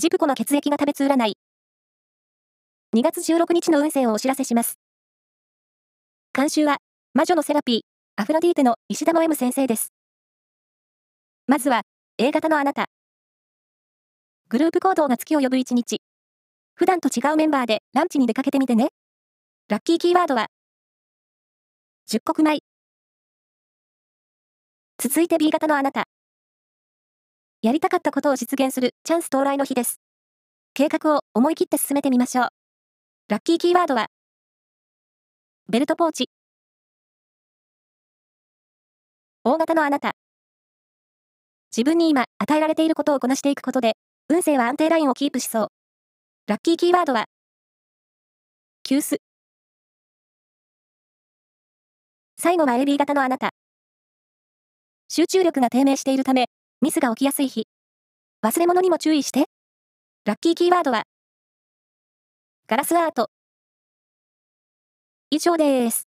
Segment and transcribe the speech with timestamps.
[0.00, 1.36] ジプコの血液が食べつ占い。
[2.94, 4.78] 2月16日の運勢をお知らせします。
[6.32, 6.76] 監修は、
[7.14, 7.80] 魔女のセラピー、
[8.14, 9.92] アフロディーテの石田の M 先生です。
[11.48, 11.82] まずは、
[12.16, 12.84] A 型のあなた。
[14.48, 16.00] グループ行動が月を呼ぶ一日。
[16.76, 18.90] 普段と違うメンバーでランチに出かけてみてね。
[19.68, 20.46] ラッキーキーワードは、
[22.06, 22.60] 十穀米。
[24.96, 26.04] 続いて B 型のあなた。
[27.60, 30.00] やりたかったことを実現するチャンス到来の日です。
[30.74, 32.48] 計画を思い切って進めてみましょう。
[33.28, 34.06] ラッキーキーワードは、
[35.68, 36.30] ベルトポーチ。
[39.42, 40.12] 大型のあなた。
[41.76, 43.94] 自分に今与えられていることをこなしていくことで、
[44.28, 45.68] 運勢は安定ラインをキープしそう。
[46.46, 47.24] ラッキーキーワードは、
[48.84, 49.16] 急須。
[52.40, 53.50] 最後は AB 型のあなた。
[55.08, 56.46] 集中力が低迷しているため、
[56.80, 57.66] ミスが起きやすい日。
[58.42, 59.46] 忘れ物にも注意して。
[60.24, 61.02] ラッキーキーワードは、
[62.68, 63.30] ガラスアート。
[65.30, 66.07] 以上です。